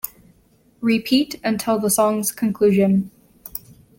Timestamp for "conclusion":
2.31-3.11